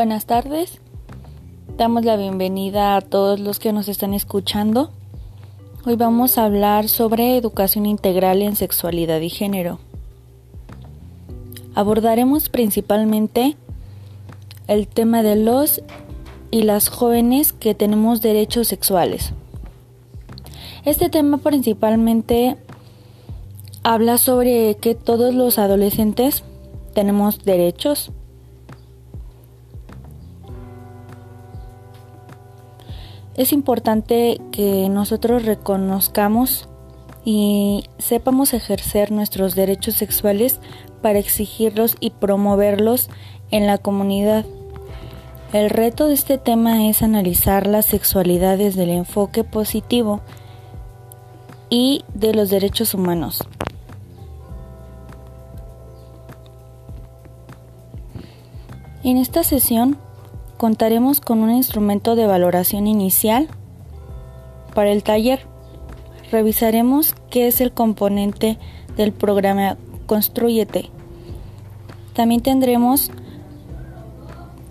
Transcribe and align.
Buenas 0.00 0.24
tardes. 0.24 0.80
Damos 1.76 2.06
la 2.06 2.16
bienvenida 2.16 2.96
a 2.96 3.02
todos 3.02 3.38
los 3.38 3.58
que 3.58 3.70
nos 3.70 3.86
están 3.86 4.14
escuchando. 4.14 4.90
Hoy 5.84 5.96
vamos 5.96 6.38
a 6.38 6.46
hablar 6.46 6.88
sobre 6.88 7.36
educación 7.36 7.84
integral 7.84 8.40
en 8.40 8.56
sexualidad 8.56 9.20
y 9.20 9.28
género. 9.28 9.78
Abordaremos 11.74 12.48
principalmente 12.48 13.58
el 14.68 14.88
tema 14.88 15.22
de 15.22 15.36
los 15.36 15.82
y 16.50 16.62
las 16.62 16.88
jóvenes 16.88 17.52
que 17.52 17.74
tenemos 17.74 18.22
derechos 18.22 18.68
sexuales. 18.68 19.34
Este 20.86 21.10
tema 21.10 21.36
principalmente 21.36 22.56
habla 23.82 24.16
sobre 24.16 24.76
que 24.76 24.94
todos 24.94 25.34
los 25.34 25.58
adolescentes 25.58 26.42
tenemos 26.94 27.44
derechos 27.44 28.12
Es 33.36 33.52
importante 33.52 34.40
que 34.50 34.88
nosotros 34.88 35.44
reconozcamos 35.44 36.68
y 37.24 37.84
sepamos 37.98 38.54
ejercer 38.54 39.12
nuestros 39.12 39.54
derechos 39.54 39.94
sexuales 39.94 40.60
para 41.00 41.18
exigirlos 41.18 41.96
y 42.00 42.10
promoverlos 42.10 43.08
en 43.50 43.66
la 43.66 43.78
comunidad. 43.78 44.44
El 45.52 45.70
reto 45.70 46.06
de 46.06 46.14
este 46.14 46.38
tema 46.38 46.88
es 46.88 47.02
analizar 47.02 47.66
la 47.66 47.82
sexualidad 47.82 48.58
desde 48.58 48.84
el 48.84 48.90
enfoque 48.90 49.44
positivo 49.44 50.20
y 51.68 52.04
de 52.14 52.34
los 52.34 52.50
derechos 52.50 52.94
humanos. 52.94 53.44
En 59.02 59.16
esta 59.16 59.44
sesión 59.44 59.96
contaremos 60.60 61.22
con 61.22 61.38
un 61.38 61.52
instrumento 61.52 62.16
de 62.16 62.26
valoración 62.26 62.86
inicial. 62.86 63.48
Para 64.74 64.92
el 64.92 65.02
taller, 65.02 65.40
revisaremos 66.30 67.14
qué 67.30 67.46
es 67.46 67.62
el 67.62 67.72
componente 67.72 68.58
del 68.94 69.12
programa 69.12 69.78
Construyete. 70.04 70.90
También 72.12 72.42
tendremos 72.42 73.10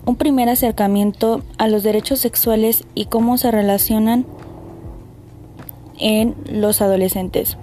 un 0.06 0.14
primer 0.14 0.48
acercamiento 0.48 1.42
a 1.58 1.66
los 1.66 1.82
derechos 1.82 2.20
sexuales 2.20 2.84
y 2.94 3.06
cómo 3.06 3.36
se 3.36 3.50
relacionan 3.50 4.26
en 5.98 6.36
los 6.46 6.82
adolescentes. 6.82 7.56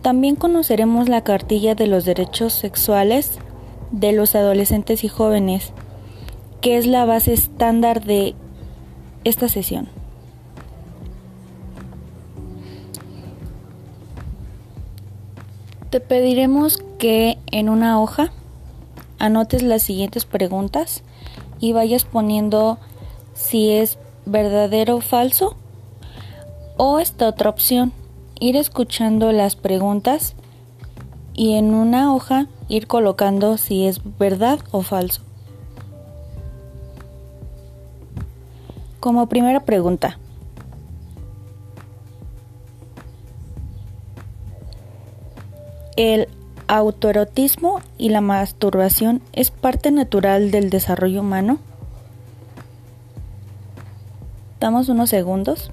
También 0.00 0.36
conoceremos 0.36 1.10
la 1.10 1.22
cartilla 1.22 1.74
de 1.74 1.86
los 1.86 2.06
derechos 2.06 2.54
sexuales 2.54 3.38
de 3.90 4.12
los 4.12 4.34
adolescentes 4.34 5.04
y 5.04 5.08
jóvenes, 5.08 5.72
que 6.60 6.76
es 6.76 6.86
la 6.86 7.04
base 7.04 7.32
estándar 7.32 8.04
de 8.04 8.34
esta 9.24 9.48
sesión. 9.48 9.88
Te 15.90 16.00
pediremos 16.00 16.82
que 16.98 17.38
en 17.50 17.70
una 17.70 18.00
hoja 18.00 18.30
anotes 19.18 19.62
las 19.62 19.82
siguientes 19.82 20.26
preguntas 20.26 21.02
y 21.60 21.72
vayas 21.72 22.04
poniendo 22.04 22.78
si 23.34 23.70
es 23.70 23.98
verdadero 24.26 24.96
o 24.96 25.00
falso 25.00 25.56
o 26.76 26.98
esta 26.98 27.28
otra 27.28 27.50
opción, 27.50 27.92
ir 28.38 28.56
escuchando 28.56 29.32
las 29.32 29.56
preguntas 29.56 30.34
y 31.38 31.54
en 31.54 31.72
una 31.72 32.12
hoja 32.12 32.48
ir 32.68 32.88
colocando 32.88 33.58
si 33.58 33.86
es 33.86 34.00
verdad 34.18 34.58
o 34.72 34.82
falso. 34.82 35.22
Como 38.98 39.28
primera 39.28 39.60
pregunta, 39.60 40.18
¿el 45.96 46.26
autoerotismo 46.66 47.82
y 47.98 48.08
la 48.08 48.20
masturbación 48.20 49.22
es 49.32 49.52
parte 49.52 49.92
natural 49.92 50.50
del 50.50 50.70
desarrollo 50.70 51.20
humano? 51.20 51.60
Damos 54.58 54.88
unos 54.88 55.08
segundos. 55.08 55.70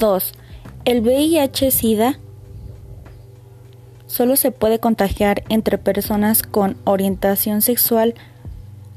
2. 0.00 0.32
¿El 0.86 1.02
VIH-Sida 1.02 2.20
solo 4.06 4.36
se 4.36 4.52
puede 4.52 4.78
contagiar 4.78 5.42
entre 5.48 5.78
personas 5.78 6.44
con 6.44 6.76
orientación 6.84 7.60
sexual 7.60 8.14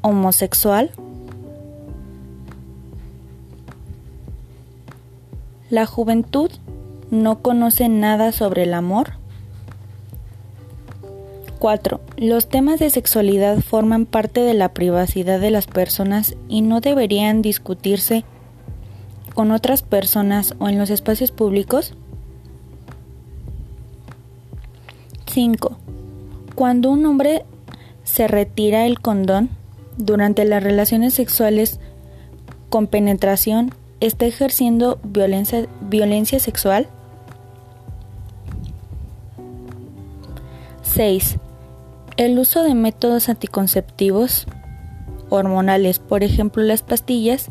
homosexual? 0.02 0.92
¿La 5.72 5.88
juventud 5.88 6.52
no 7.10 7.42
conoce 7.42 7.90
nada 7.90 8.34
sobre 8.34 8.64
el 8.64 8.76
amor? 8.76 9.14
4. 11.58 12.02
Los 12.18 12.50
temas 12.50 12.80
de 12.80 12.92
sexualidad 12.92 13.62
forman 13.62 14.06
parte 14.06 14.42
de 14.42 14.54
la 14.54 14.76
privacidad 14.76 15.40
de 15.40 15.50
las 15.50 15.66
personas 15.66 16.36
y 16.48 16.62
no 16.62 16.82
deberían 16.82 17.42
discutirse 17.42 18.26
con 19.40 19.52
otras 19.52 19.84
personas 19.84 20.54
o 20.60 20.68
en 20.68 20.78
los 20.78 20.90
espacios 20.90 21.32
públicos. 21.32 21.94
5. 25.28 25.78
Cuando 26.56 26.92
un 26.92 27.06
hombre 27.06 27.46
se 28.04 28.28
retira 28.28 28.86
el 28.86 29.00
condón 29.00 29.50
durante 29.96 30.44
las 30.44 30.62
relaciones 30.62 31.14
sexuales 31.14 31.80
con 32.70 32.88
penetración, 32.88 33.74
¿está 34.02 34.26
ejerciendo 34.26 35.00
violencia, 35.04 35.70
violencia 35.80 36.40
sexual? 36.40 36.90
6. 40.82 41.38
El 42.18 42.38
uso 42.38 42.62
de 42.62 42.76
métodos 42.76 43.30
anticonceptivos 43.30 44.48
hormonales, 45.30 46.00
por 46.00 46.26
ejemplo 46.26 46.62
las 46.62 46.82
pastillas, 46.82 47.50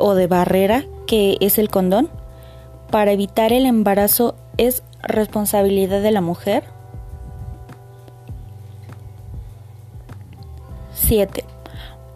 o 0.00 0.14
de 0.14 0.26
barrera, 0.26 0.84
que 1.06 1.36
es 1.40 1.58
el 1.58 1.68
condón, 1.68 2.08
para 2.90 3.12
evitar 3.12 3.52
el 3.52 3.66
embarazo 3.66 4.34
es 4.56 4.82
responsabilidad 5.02 6.02
de 6.02 6.10
la 6.10 6.20
mujer. 6.20 6.64
7. 10.94 11.44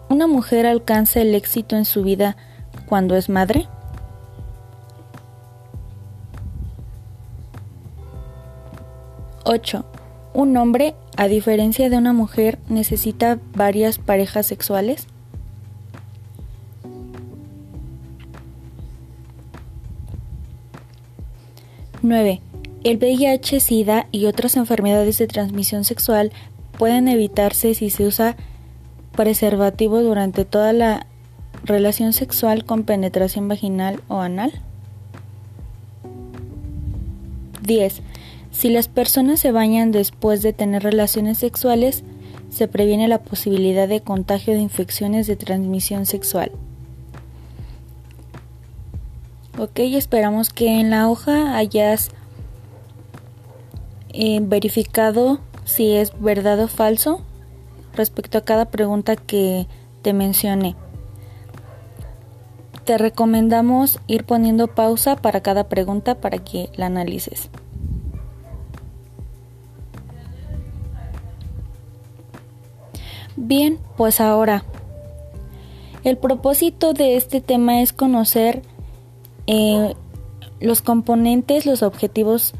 ¿Una 0.09 0.27
mujer 0.27 0.65
alcanza 0.65 1.21
el 1.21 1.33
éxito 1.33 1.75
en 1.75 1.85
su 1.85 2.03
vida 2.03 2.37
cuando 2.85 3.15
es 3.15 3.29
madre? 3.29 3.67
Ocho. 9.43 9.85
¿Un 10.33 10.57
hombre, 10.57 10.95
a 11.17 11.27
diferencia 11.27 11.89
de 11.89 11.97
una 11.97 12.13
mujer, 12.13 12.59
necesita 12.67 13.37
varias 13.53 13.99
parejas 13.99 14.45
sexuales? 14.45 15.07
9. 22.05 22.41
El 22.83 22.97
VIH, 22.97 23.59
SIDA 23.59 24.07
y 24.11 24.25
otras 24.25 24.55
enfermedades 24.57 25.17
de 25.17 25.27
transmisión 25.27 25.83
sexual 25.83 26.31
pueden 26.77 27.07
evitarse 27.07 27.73
si 27.73 27.89
se 27.89 28.05
usa 28.05 28.35
preservativo 29.15 30.01
durante 30.01 30.45
toda 30.45 30.71
la 30.73 31.07
relación 31.63 32.13
sexual 32.13 32.63
con 32.65 32.83
penetración 32.83 33.47
vaginal 33.47 34.01
o 34.07 34.19
anal. 34.19 34.53
10. 37.63 38.01
Si 38.51 38.69
las 38.69 38.87
personas 38.87 39.39
se 39.39 39.51
bañan 39.51 39.91
después 39.91 40.41
de 40.41 40.53
tener 40.53 40.83
relaciones 40.83 41.39
sexuales, 41.39 42.03
se 42.49 42.67
previene 42.67 43.07
la 43.07 43.23
posibilidad 43.23 43.87
de 43.87 44.01
contagio 44.01 44.53
de 44.53 44.59
infecciones 44.59 45.27
de 45.27 45.35
transmisión 45.35 46.05
sexual. 46.05 46.51
Ok, 49.57 49.79
esperamos 49.79 50.49
que 50.49 50.81
en 50.81 50.89
la 50.89 51.09
hoja 51.09 51.55
hayas 51.55 52.11
eh, 54.09 54.39
verificado 54.41 55.39
si 55.63 55.93
es 55.93 56.11
verdad 56.19 56.59
o 56.59 56.67
falso 56.67 57.21
respecto 57.93 58.37
a 58.37 58.41
cada 58.41 58.65
pregunta 58.65 59.15
que 59.15 59.65
te 60.01 60.11
mencioné. 60.11 60.75
Te 62.83 62.97
recomendamos 62.97 64.01
ir 64.07 64.25
poniendo 64.25 64.67
pausa 64.67 65.15
para 65.15 65.39
cada 65.39 65.69
pregunta 65.69 66.15
para 66.15 66.39
que 66.39 66.69
la 66.75 66.87
analices. 66.87 67.49
Bien, 73.37 73.79
pues 73.95 74.19
ahora, 74.19 74.65
el 76.03 76.17
propósito 76.17 76.91
de 76.91 77.15
este 77.15 77.39
tema 77.39 77.81
es 77.81 77.93
conocer 77.93 78.61
eh, 79.47 79.95
los 80.59 80.81
componentes, 80.81 81.65
los 81.65 81.83
objetivos 81.83 82.53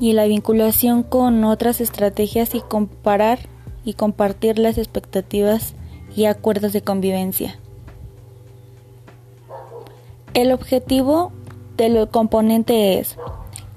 y 0.00 0.12
la 0.12 0.26
vinculación 0.26 1.02
con 1.02 1.44
otras 1.44 1.80
estrategias 1.80 2.54
y 2.54 2.60
comparar 2.60 3.40
y 3.84 3.94
compartir 3.94 4.58
las 4.58 4.78
expectativas 4.78 5.74
y 6.14 6.26
acuerdos 6.26 6.72
de 6.72 6.82
convivencia. 6.82 7.58
El 10.34 10.52
objetivo 10.52 11.32
del 11.76 12.08
componente 12.08 12.98
es 12.98 13.16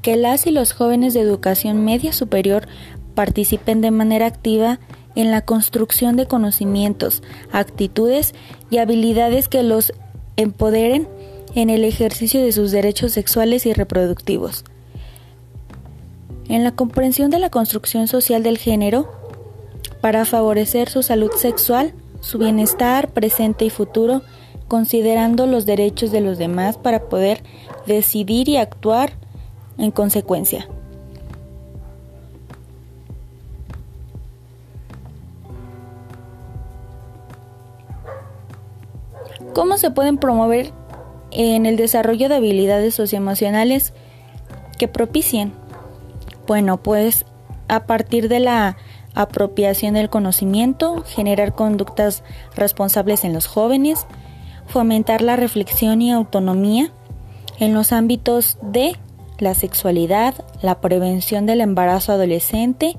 que 0.02 0.18
las 0.18 0.48
y 0.48 0.52
los 0.52 0.74
jóvenes 0.74 1.14
de 1.14 1.22
educación 1.22 1.86
media 1.86 2.14
superior 2.14 2.68
participen 3.16 3.82
de 3.82 3.92
manera 3.92 4.26
activa 4.26 4.80
en 5.16 5.32
la 5.32 5.42
construcción 5.42 6.16
de 6.16 6.26
conocimientos, 6.26 7.22
actitudes 7.52 8.34
y 8.70 8.78
habilidades 8.78 9.48
que 9.48 9.64
los 9.64 9.94
empoderen 10.38 11.08
en 11.56 11.70
el 11.70 11.84
ejercicio 11.84 12.42
de 12.42 12.52
sus 12.52 12.72
derechos 12.72 13.12
sexuales 13.12 13.66
y 13.66 13.74
reproductivos. 13.74 14.64
En 16.48 16.64
la 16.64 16.72
comprensión 16.72 17.32
de 17.32 17.40
la 17.40 17.50
construcción 17.50 18.08
social 18.08 18.44
del 18.44 18.58
género, 18.58 19.12
para 20.02 20.26
favorecer 20.26 20.90
su 20.90 21.04
salud 21.04 21.32
sexual, 21.36 21.94
su 22.20 22.38
bienestar 22.38 23.10
presente 23.10 23.66
y 23.66 23.70
futuro, 23.70 24.22
considerando 24.68 25.48
los 25.48 25.66
derechos 25.66 26.12
de 26.12 26.22
los 26.22 26.38
demás 26.38 26.78
para 26.78 27.04
poder 27.04 27.44
decidir 27.86 28.48
y 28.50 28.58
actuar 28.58 29.14
en 29.78 29.92
consecuencia. 29.92 30.68
¿Cómo 39.54 39.78
se 39.78 39.92
pueden 39.92 40.18
promover 40.18 40.72
en 41.32 41.66
el 41.66 41.78
desarrollo 41.78 42.30
de 42.30 42.36
habilidades 42.36 42.96
socioemocionales 42.96 43.94
que 44.78 44.88
propicien? 44.88 45.54
Bueno, 46.48 46.78
pues 46.78 47.26
a 47.68 47.86
partir 47.86 48.28
de 48.28 48.40
la 48.40 48.78
apropiación 49.14 49.94
del 49.94 50.10
conocimiento, 50.10 51.04
generar 51.06 51.54
conductas 51.54 52.24
responsables 52.56 53.24
en 53.24 53.34
los 53.34 53.48
jóvenes, 53.48 54.06
fomentar 54.68 55.22
la 55.22 55.36
reflexión 55.36 56.02
y 56.02 56.12
autonomía 56.12 56.92
en 57.60 57.74
los 57.74 57.92
ámbitos 57.92 58.58
de 58.62 58.96
la 59.38 59.54
sexualidad, 59.54 60.34
la 60.62 60.82
prevención 60.82 61.46
del 61.46 61.62
embarazo 61.62 62.14
adolescente 62.14 62.98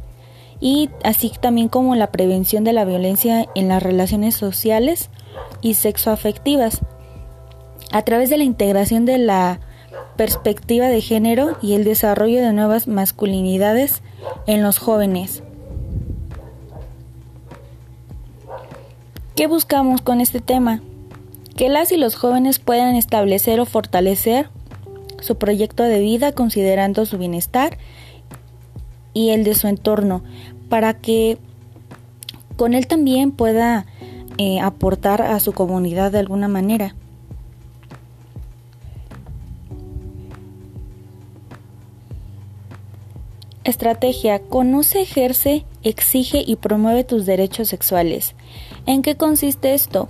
y 0.60 0.90
así 1.02 1.32
también 1.40 1.68
como 1.68 1.94
la 1.96 2.12
prevención 2.12 2.62
de 2.62 2.72
la 2.72 2.84
violencia 2.84 3.48
en 3.54 3.68
las 3.68 3.82
relaciones 3.82 4.36
sociales 4.36 5.10
y 5.60 5.74
sexoafectivas 5.74 6.82
a 7.92 8.02
través 8.02 8.30
de 8.30 8.38
la 8.38 8.44
integración 8.44 9.04
de 9.04 9.18
la 9.18 9.60
perspectiva 10.16 10.88
de 10.88 11.00
género 11.00 11.56
y 11.62 11.74
el 11.74 11.84
desarrollo 11.84 12.40
de 12.40 12.52
nuevas 12.52 12.88
masculinidades 12.88 14.02
en 14.46 14.62
los 14.62 14.78
jóvenes. 14.78 15.42
¿Qué 19.36 19.46
buscamos 19.46 20.02
con 20.02 20.20
este 20.20 20.40
tema? 20.40 20.82
Que 21.56 21.68
las 21.68 21.92
y 21.92 21.96
los 21.96 22.14
jóvenes 22.14 22.58
puedan 22.58 22.96
establecer 22.96 23.60
o 23.60 23.66
fortalecer 23.66 24.48
su 25.20 25.36
proyecto 25.36 25.84
de 25.84 26.00
vida 26.00 26.32
considerando 26.32 27.06
su 27.06 27.18
bienestar 27.18 27.78
y 29.14 29.30
el 29.30 29.44
de 29.44 29.54
su 29.54 29.68
entorno, 29.68 30.22
para 30.68 30.94
que 30.94 31.38
con 32.56 32.74
él 32.74 32.86
también 32.86 33.32
pueda 33.32 33.86
eh, 34.38 34.60
aportar 34.60 35.22
a 35.22 35.38
su 35.40 35.52
comunidad 35.52 36.12
de 36.12 36.18
alguna 36.18 36.48
manera. 36.48 36.94
Estrategia. 43.64 44.40
Conoce, 44.40 45.02
ejerce, 45.02 45.64
exige 45.84 46.42
y 46.44 46.56
promueve 46.56 47.04
tus 47.04 47.26
derechos 47.26 47.68
sexuales. 47.68 48.34
¿En 48.86 49.02
qué 49.02 49.16
consiste 49.16 49.74
esto? 49.74 50.08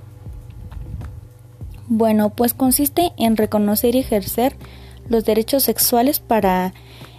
Bueno, 1.89 2.31
pues 2.31 2.55
consiste 2.55 3.13
en 3.19 3.37
reconocer 3.37 3.95
y 3.95 3.99
ejercer 3.99 4.57
los 5.09 5.27
derechos 5.27 5.65
sexuales 5.65 6.21
para 6.21 6.73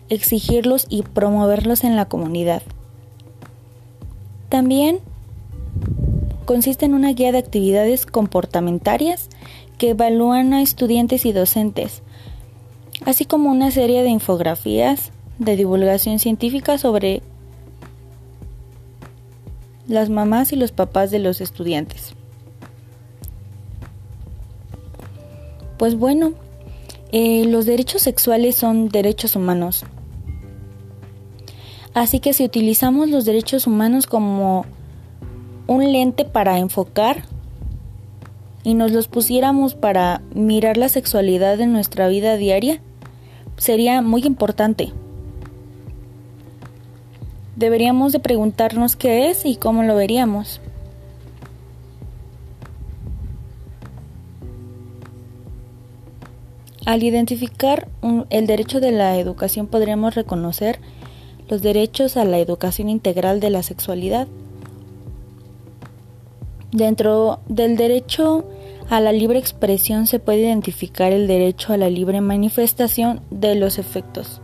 exigirlos 0.10 0.88
y 0.90 1.04
promoverlos 1.04 1.84
en 1.84 1.96
la 1.96 2.06
comunidad. 2.06 2.64
También 4.50 5.00
consiste 6.46 6.86
en 6.86 6.96
una 6.96 7.14
guía 7.14 7.32
de 7.32 7.38
actividades 7.38 8.08
comportamentarias 8.08 9.30
que 9.78 9.92
evalúan 9.92 10.54
a 10.54 10.62
estudiantes 10.64 11.26
y 11.26 11.32
docentes, 11.32 12.02
así 13.06 13.26
como 13.26 13.52
una 13.52 13.70
serie 13.70 14.02
de 14.02 14.10
infografías 14.10 15.12
de 15.44 15.56
divulgación 15.56 16.20
científica 16.20 16.78
sobre 16.78 17.22
las 19.88 20.10
mamás 20.10 20.54
y 20.54 20.56
los 20.56 20.72
papás 20.72 21.12
de 21.12 21.20
los 21.20 21.42
estudiantes. 21.42 22.16
Pues 25.78 25.96
bueno, 25.96 26.34
eh, 27.12 27.46
los 27.46 27.66
derechos 27.66 28.02
sexuales 28.02 28.56
son 28.56 28.90
derechos 28.90 29.36
humanos. 29.36 29.86
Así 31.94 32.20
que 32.20 32.34
si 32.34 32.44
utilizamos 32.44 33.10
los 33.10 33.26
derechos 33.26 33.68
humanos 33.68 34.08
como 34.08 34.66
un 35.68 35.92
lente 35.92 36.26
para 36.26 36.58
enfocar 36.58 37.24
y 38.64 38.74
nos 38.74 38.92
los 38.92 39.08
pusiéramos 39.08 39.76
para 39.76 40.22
mirar 40.34 40.78
la 40.78 40.90
sexualidad 40.90 41.60
en 41.60 41.74
nuestra 41.74 42.08
vida 42.08 42.38
diaria, 42.38 42.82
sería 43.58 44.02
muy 44.02 44.24
importante. 44.24 44.92
Deberíamos 47.64 48.12
de 48.12 48.20
preguntarnos 48.20 48.98
qué 48.98 49.30
es 49.30 49.46
y 49.46 49.56
cómo 49.56 49.84
lo 49.84 49.96
veríamos. 49.96 50.60
Al 56.86 57.04
identificar 57.04 57.88
el 58.30 58.48
derecho 58.48 58.82
de 58.82 58.92
la 58.92 59.18
educación 59.18 59.68
podríamos 59.68 60.14
reconocer 60.14 60.80
los 61.48 61.62
derechos 61.62 62.18
a 62.18 62.26
la 62.26 62.38
educación 62.38 62.90
integral 62.90 63.40
de 63.40 63.52
la 63.52 63.64
sexualidad. 63.64 64.28
Dentro 66.74 67.40
del 67.48 67.78
derecho 67.78 68.44
a 68.90 69.00
la 69.00 69.14
libre 69.14 69.40
expresión 69.40 70.06
se 70.06 70.20
puede 70.20 70.42
identificar 70.42 71.14
el 71.14 71.28
derecho 71.28 71.72
a 71.72 71.78
la 71.78 71.90
libre 71.90 72.20
manifestación 72.20 73.22
de 73.32 73.56
los 73.56 73.80
efectos. 73.80 74.42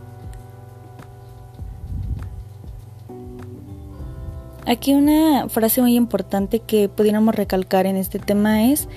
Aquí 4.66 4.94
una 4.94 5.48
frase 5.48 5.80
muy 5.80 5.96
importante 5.96 6.60
que 6.60 6.88
pudiéramos 6.88 7.34
recalcar 7.34 7.86
en 7.86 7.96
este 7.96 8.18
tema 8.18 8.66
es 8.66 8.88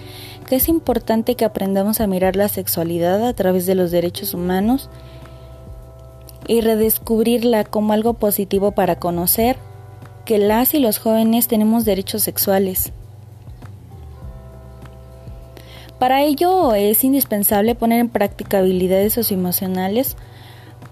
que 0.48 0.58
es 0.58 0.68
importante 0.68 1.36
que 1.36 1.46
aprendamos 1.46 2.02
a 2.02 2.08
mirar 2.08 2.36
la 2.36 2.50
sexualidad 2.50 3.26
a 3.26 3.34
través 3.34 3.66
de 3.66 3.76
los 3.76 3.90
derechos 3.90 4.34
humanos 4.34 4.90
y 6.48 6.62
redescubrirla 6.62 7.64
como 7.64 7.94
algo 7.94 8.16
positivo 8.16 8.72
para 8.72 8.98
conocer 8.98 9.58
que 10.26 10.38
las 10.38 10.74
y 10.74 10.80
los 10.80 11.00
jóvenes 11.00 11.48
tenemos 11.48 11.86
derechos 11.86 12.24
sexuales. 12.24 12.92
Para 15.98 16.24
ello 16.24 16.74
es 16.76 17.04
indispensable 17.06 17.76
poner 17.76 18.00
en 18.00 18.10
práctica 18.10 18.60
habilidades 18.60 19.14
socioemocionales 19.14 20.18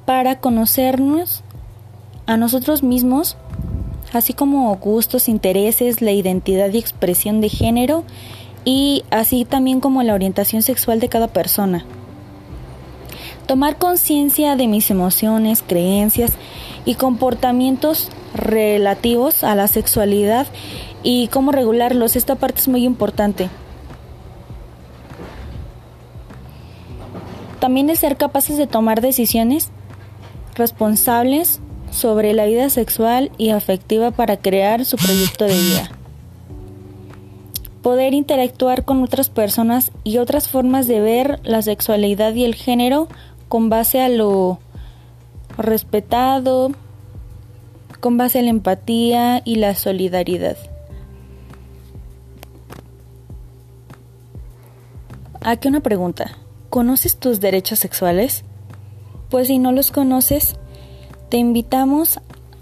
para 0.06 0.40
conocernos 0.40 1.44
a 2.26 2.38
nosotros 2.38 2.82
mismos 2.82 3.36
así 4.14 4.34
como 4.34 4.76
gustos, 4.78 5.30
intereses, 5.30 6.02
la 6.02 6.12
identidad 6.12 6.72
y 6.74 6.78
expresión 6.78 7.42
de 7.42 7.50
género 7.50 8.04
y 8.66 9.04
así 9.10 9.46
también 9.46 9.80
como 9.80 10.04
la 10.04 10.14
orientación 10.14 10.62
sexual 10.62 11.00
de 11.00 11.10
cada 11.10 11.28
persona. 11.28 11.86
Tomar 13.48 13.78
conciencia 13.78 14.56
de 14.56 14.68
mis 14.68 14.92
emociones, 14.92 15.64
creencias 15.66 16.34
y 16.86 16.96
comportamientos 16.96 18.10
relativos 18.34 19.44
a 19.44 19.56
la 19.56 19.68
sexualidad 19.68 20.48
y 21.04 21.28
cómo 21.28 21.52
regularlos. 21.52 22.16
Esta 22.16 22.36
parte 22.36 22.62
es 22.62 22.68
muy 22.68 22.86
importante. 22.86 23.50
También 27.60 27.90
es 27.90 28.00
ser 28.00 28.18
capaces 28.18 28.58
de 28.58 28.68
tomar 28.68 29.02
decisiones 29.02 29.70
responsables 30.56 31.62
sobre 31.92 32.34
la 32.34 32.46
vida 32.46 32.70
sexual 32.70 33.32
y 33.38 33.50
afectiva 33.50 34.12
para 34.12 34.38
crear 34.38 34.86
su 34.86 34.98
proyecto 34.98 35.46
de 35.46 35.54
vida. 35.54 35.92
Poder 37.84 38.14
interactuar 38.14 38.86
con 38.86 39.04
otras 39.04 39.30
personas 39.30 39.92
y 40.04 40.18
otras 40.18 40.48
formas 40.48 40.88
de 40.88 41.02
ver 41.02 41.40
la 41.44 41.62
sexualidad 41.62 42.34
y 42.34 42.46
el 42.46 42.56
género 42.56 43.08
con 43.48 43.70
base 43.70 44.02
a 44.02 44.10
lo 44.10 44.60
respetado, 45.58 46.72
con 48.00 48.18
base 48.18 48.40
a 48.40 48.42
la 48.42 48.50
empatía 48.50 49.42
y 49.46 49.56
la 49.56 49.76
solidaridad. 49.76 50.58
Aquí 55.44 55.68
una 55.68 55.82
pregunta. 55.82 56.38
¿Conoces 56.70 57.18
tus 57.18 57.40
derechos 57.40 57.80
sexuales? 57.80 58.44
Pues 59.30 59.48
si 59.48 59.58
no 59.58 59.72
los 59.72 59.92
conoces, 59.92 60.56
Te 61.32 61.38
invitamos 61.38 62.20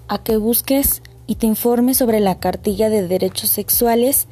a 0.07 0.19
que 0.19 0.37
busques 0.37 1.01
y 1.25 1.37
te 1.37 1.47
informes 1.47 1.97
sobre 1.97 2.19
la 2.19 2.39
cartilla 2.39 2.91
de 2.91 3.07
derechos 3.07 3.49
sexuales 3.49 4.27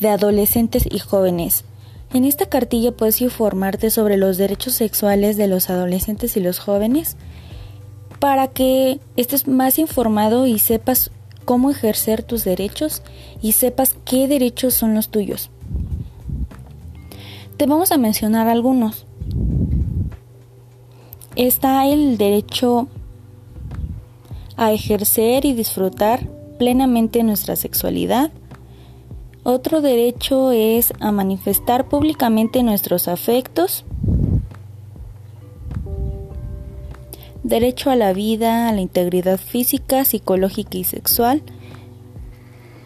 de 0.00 0.08
adolescentes 0.08 0.88
y 0.90 0.98
jóvenes. 0.98 1.66
En 2.14 2.24
esta 2.24 2.46
cartilla 2.46 2.92
puedes 2.92 3.20
informarte 3.20 3.90
sobre 3.90 4.16
los 4.16 4.38
derechos 4.38 4.72
sexuales 4.72 5.36
de 5.36 5.46
los 5.46 5.68
adolescentes 5.68 6.38
y 6.38 6.40
los 6.40 6.58
jóvenes 6.58 7.18
para 8.18 8.48
que 8.48 8.98
estés 9.18 9.46
más 9.46 9.78
informado 9.78 10.46
y 10.46 10.58
sepas 10.58 11.10
cómo 11.44 11.70
ejercer 11.70 12.22
tus 12.22 12.44
derechos 12.44 13.02
y 13.42 13.52
sepas 13.52 13.94
qué 14.06 14.26
derechos 14.26 14.72
son 14.72 14.94
los 14.94 15.10
tuyos. 15.10 15.50
Te 17.58 17.66
vamos 17.66 17.92
a 17.92 17.98
mencionar 17.98 18.48
algunos. 18.48 19.04
Está 21.36 21.86
el 21.86 22.16
derecho 22.16 22.88
a 24.64 24.72
ejercer 24.72 25.44
y 25.44 25.54
disfrutar 25.54 26.28
plenamente 26.58 27.22
nuestra 27.24 27.56
sexualidad. 27.56 28.30
Otro 29.42 29.80
derecho 29.80 30.52
es 30.52 30.92
a 31.00 31.10
manifestar 31.10 31.88
públicamente 31.88 32.62
nuestros 32.62 33.08
afectos. 33.08 33.84
Derecho 37.42 37.90
a 37.90 37.96
la 37.96 38.12
vida, 38.12 38.68
a 38.68 38.72
la 38.72 38.80
integridad 38.80 39.38
física, 39.38 40.04
psicológica 40.04 40.78
y 40.78 40.84
sexual. 40.84 41.42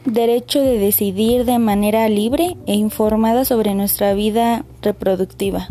Derecho 0.07 0.63
de 0.63 0.79
decidir 0.79 1.45
de 1.45 1.59
manera 1.59 2.09
libre 2.09 2.57
e 2.67 2.75
informada 2.75 3.45
sobre 3.45 3.75
nuestra 3.75 4.15
vida 4.15 4.65
reproductiva. 4.81 5.69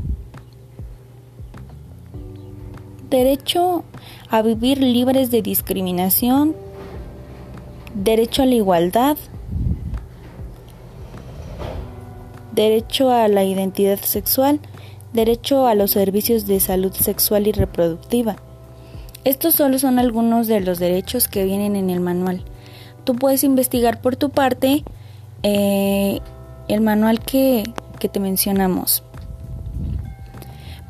Derecho 3.09 3.83
a 4.29 4.41
vivir 4.41 4.81
libres 4.81 5.31
de 5.31 5.41
discriminación, 5.41 6.55
derecho 7.93 8.43
a 8.43 8.45
la 8.45 8.55
igualdad, 8.55 9.17
derecho 12.53 13.11
a 13.11 13.27
la 13.27 13.43
identidad 13.43 13.99
sexual, 13.99 14.59
derecho 15.13 15.67
a 15.67 15.75
los 15.75 15.91
servicios 15.91 16.47
de 16.47 16.59
salud 16.59 16.93
sexual 16.93 17.47
y 17.47 17.51
reproductiva. 17.51 18.37
Estos 19.23 19.55
solo 19.55 19.79
son 19.79 19.99
algunos 19.99 20.47
de 20.47 20.59
los 20.59 20.79
derechos 20.79 21.27
que 21.27 21.45
vienen 21.45 21.75
en 21.75 21.89
el 21.89 21.99
manual. 21.99 22.43
Tú 23.03 23.15
puedes 23.15 23.43
investigar 23.43 24.01
por 24.01 24.15
tu 24.15 24.29
parte 24.29 24.83
eh, 25.43 26.19
el 26.67 26.81
manual 26.81 27.19
que, 27.19 27.63
que, 27.99 28.09
te 28.09 28.19
mencionamos. 28.19 29.03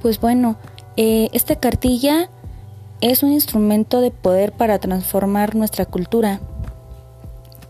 Pues 0.02 0.20
bueno, 0.20 0.58
eh, 0.98 1.30
esta 1.34 1.56
cartilla 1.58 2.30
es 3.02 3.24
un 3.24 3.32
instrumento 3.32 4.02
de 4.02 4.12
poder 4.12 4.52
para 4.52 4.80
transformar 4.80 5.56
nuestra 5.56 5.86
cultura, 5.86 6.40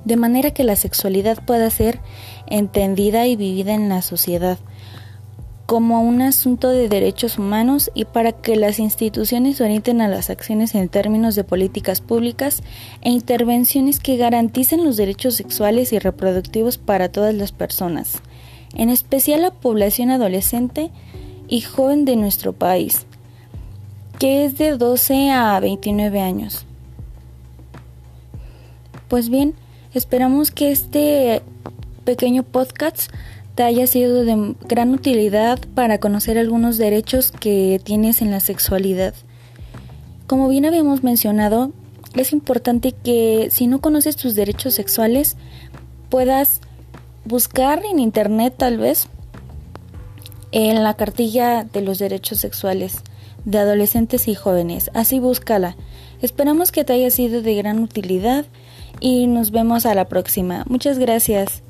de 0.04 0.18
manera 0.18 0.52
que 0.52 0.64
la 0.64 0.76
sexualidad 0.76 1.44
pueda 1.44 1.70
ser 1.70 2.00
entendida 2.48 3.26
y 3.28 3.36
vivida 3.36 3.74
en 3.74 3.90
la 3.90 4.02
sociedad 4.02 4.58
como 5.66 6.02
un 6.02 6.22
asunto 6.22 6.70
de 6.70 6.90
derechos 6.90 7.40
humanos 7.40 7.90
y 7.96 8.06
para 8.06 8.32
que 8.32 8.56
las 8.56 8.78
instituciones 8.78 9.62
orienten 9.62 10.00
a 10.00 10.08
las 10.08 10.30
acciones 10.30 10.76
en 10.76 10.90
términos 10.90 11.36
de 11.36 11.44
políticas 11.44 12.02
públicas 12.02 12.62
e 13.02 13.10
intervenciones 13.10 14.00
que 14.00 14.18
garanticen 14.18 14.84
los 14.84 14.96
derechos 14.96 15.36
sexuales 15.36 15.92
y 15.92 16.00
reproductivos 16.00 16.78
para 16.78 17.10
todas 17.10 17.34
las 17.34 17.52
personas, 17.52 18.22
en 18.76 18.90
especial 18.90 19.42
la 19.42 19.52
población 19.52 20.12
adolescente 20.12 20.92
y 21.48 21.62
joven 21.62 22.06
de 22.06 22.16
nuestro 22.16 22.54
país, 22.54 23.08
que 24.20 24.46
es 24.46 24.58
de 24.58 24.78
12 24.78 25.32
a 25.32 25.60
29 25.60 26.22
años. 26.22 26.66
Pues 29.08 29.30
bien, 29.30 29.54
esperamos 29.94 30.52
que 30.52 30.72
este 30.72 31.42
pequeño 32.04 32.44
podcast 32.44 33.12
te 33.56 33.64
haya 33.64 33.88
sido 33.88 34.24
de 34.26 34.56
gran 34.68 34.94
utilidad 34.94 35.60
para 35.76 36.00
conocer 36.00 36.38
algunos 36.38 36.78
derechos 36.78 37.32
que 37.32 37.80
tienes 37.84 38.22
en 38.22 38.32
la 38.32 38.40
sexualidad. 38.40 39.14
Como 40.28 40.50
bien 40.50 40.66
habíamos 40.66 41.04
mencionado, 41.04 41.72
es 42.16 42.34
importante 42.34 42.92
que 42.92 43.50
si 43.52 43.68
no 43.68 43.80
conoces 43.80 44.16
tus 44.16 44.36
derechos 44.36 44.74
sexuales, 44.74 45.38
puedas 46.10 46.62
buscar 47.26 47.84
en 47.86 48.00
internet 48.00 48.56
tal 48.58 48.78
vez 48.78 49.08
en 50.52 50.84
la 50.84 50.96
cartilla 50.96 51.64
de 51.64 51.82
los 51.82 52.00
derechos 52.00 52.40
sexuales 52.40 53.04
de 53.46 53.60
adolescentes 53.60 54.28
y 54.28 54.36
jóvenes. 54.36 54.92
Así 54.94 55.20
búscala. 55.20 55.76
Esperamos 56.22 56.72
que 56.72 56.84
te 56.84 56.94
haya 56.94 57.10
sido 57.12 57.42
de 57.42 57.56
gran 57.56 57.80
utilidad 57.80 58.46
y 59.00 59.28
nos 59.28 59.52
vemos 59.52 59.86
a 59.86 59.96
la 59.96 60.08
próxima. 60.08 60.66
Muchas 60.68 61.00
gracias. 61.00 61.64